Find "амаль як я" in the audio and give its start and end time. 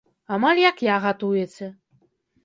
0.35-0.95